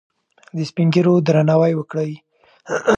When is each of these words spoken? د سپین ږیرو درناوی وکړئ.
د 0.55 0.57
سپین 0.69 0.87
ږیرو 0.93 1.13
درناوی 1.27 1.73
وکړئ. 1.75 2.11